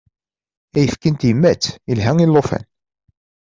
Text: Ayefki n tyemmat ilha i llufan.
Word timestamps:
Ayefki 0.77 1.09
n 1.11 1.15
tyemmat 1.15 1.63
ilha 1.91 2.11
i 2.23 2.27
llufan. 2.27 2.63